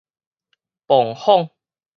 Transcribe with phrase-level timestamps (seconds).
[0.87, 1.51] 磅況